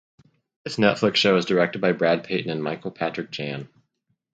[0.63, 3.69] This Netflix show was directed by Brad Peyton and Michael Patrick Jann.